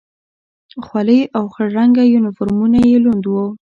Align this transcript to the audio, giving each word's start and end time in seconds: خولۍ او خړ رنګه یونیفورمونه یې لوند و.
خولۍ 0.85 1.21
او 1.37 1.43
خړ 1.53 1.67
رنګه 1.77 2.03
یونیفورمونه 2.13 2.79
یې 2.89 2.97
لوند 3.03 3.23
و. 3.27 3.31